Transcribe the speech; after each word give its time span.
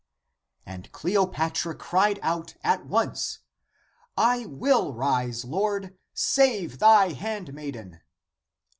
"And 0.65 0.91
Cle 0.91 1.11
opatra 1.11 1.77
cried 1.77 2.17
out 2.23 2.55
at 2.63 2.87
once:" 2.87 3.41
I 4.17 4.47
will 4.47 4.93
rise. 4.93 5.45
Lord, 5.45 5.95
Save 6.15 6.79
thy 6.79 7.09
handmaiden 7.11 8.01